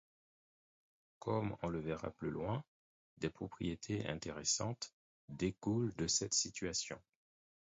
[1.19, 2.63] Comme on le verra plus loin,
[3.19, 4.95] des propriétés intéressantes
[5.29, 6.99] découlent de cette situation.